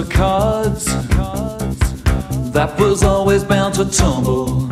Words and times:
of 0.00 0.08
cards 0.08 0.84
that 2.52 2.74
was 2.78 3.02
always 3.02 3.44
bound 3.44 3.74
to 3.74 3.84
tumble, 3.84 4.62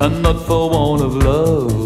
and 0.00 0.22
not 0.22 0.44
for 0.46 0.70
want 0.70 1.02
of 1.02 1.14
love. 1.16 1.76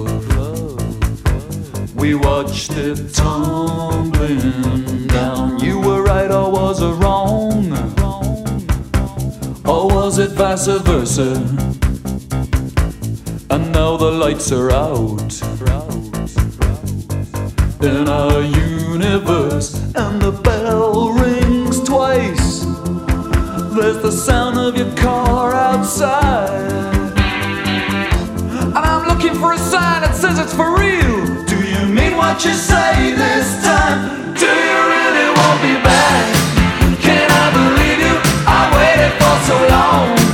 We 1.94 2.14
watched 2.14 2.72
it 2.72 3.12
tumbling 3.12 5.06
down. 5.08 5.58
You 5.60 5.78
were 5.80 6.02
right, 6.02 6.30
or 6.30 6.50
was 6.50 6.82
wrong? 6.82 7.72
Or 9.66 9.88
was 9.88 10.18
it 10.18 10.30
vice 10.30 10.66
versa? 10.66 11.32
And 13.50 13.72
now 13.72 13.96
the 13.98 14.10
lights 14.10 14.50
are 14.52 14.70
out 14.70 15.32
in 17.82 18.08
our 18.08 18.40
universe, 18.40 19.81
the 24.02 24.10
sound 24.10 24.58
of 24.58 24.76
your 24.76 24.92
car 24.96 25.54
outside, 25.54 26.72
and 28.50 28.76
I'm 28.76 29.06
looking 29.06 29.32
for 29.38 29.52
a 29.52 29.58
sign 29.58 30.02
that 30.02 30.16
says 30.16 30.40
it's 30.40 30.52
for 30.52 30.76
real. 30.76 31.22
Do 31.46 31.62
you 31.62 31.86
mean 31.86 32.16
what 32.16 32.44
you 32.44 32.52
say 32.52 33.14
this 33.14 33.62
time? 33.62 34.34
Do 34.34 34.50
you 34.50 34.78
really 34.90 35.28
want 35.38 35.62
me 35.62 35.74
back? 35.86 36.26
Can 36.98 37.30
I 37.30 37.46
believe 37.54 38.00
you? 38.02 38.16
I 38.44 38.62
waited 38.74 39.14
for 39.22 39.36
so 39.46 39.56
long 39.70 40.31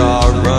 are 0.00 0.32
running. 0.42 0.57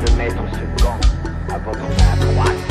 Le 0.00 0.04
de 0.04 0.16
mettre 0.16 0.42
ce 0.52 0.82
gant 0.82 0.98
à 1.52 1.58
votre 1.58 1.80
main 1.80 2.32
droite. 2.32 2.67